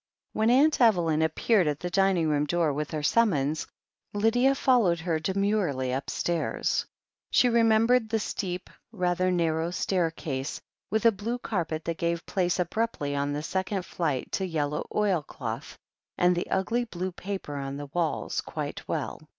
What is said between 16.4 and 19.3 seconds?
ugly blue paper on the walls, quite well.